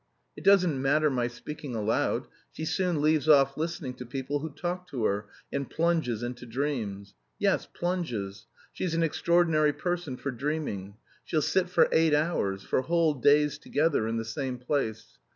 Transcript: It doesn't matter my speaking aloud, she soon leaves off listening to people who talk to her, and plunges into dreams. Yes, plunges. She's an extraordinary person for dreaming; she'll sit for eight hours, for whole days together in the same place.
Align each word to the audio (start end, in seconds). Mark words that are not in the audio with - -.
It 0.35 0.43
doesn't 0.43 0.81
matter 0.81 1.11
my 1.11 1.27
speaking 1.27 1.75
aloud, 1.75 2.25
she 2.51 2.65
soon 2.65 3.01
leaves 3.03 3.29
off 3.29 3.55
listening 3.55 3.93
to 3.97 4.03
people 4.07 4.39
who 4.39 4.49
talk 4.49 4.87
to 4.87 5.05
her, 5.05 5.27
and 5.53 5.69
plunges 5.69 6.23
into 6.23 6.47
dreams. 6.47 7.13
Yes, 7.37 7.67
plunges. 7.71 8.47
She's 8.73 8.95
an 8.95 9.03
extraordinary 9.03 9.73
person 9.73 10.17
for 10.17 10.31
dreaming; 10.31 10.95
she'll 11.23 11.43
sit 11.43 11.69
for 11.69 11.87
eight 11.91 12.15
hours, 12.15 12.63
for 12.63 12.81
whole 12.81 13.13
days 13.13 13.59
together 13.59 14.07
in 14.07 14.17
the 14.17 14.25
same 14.25 14.57
place. 14.57 15.19